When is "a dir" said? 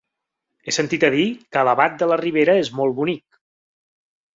1.09-1.27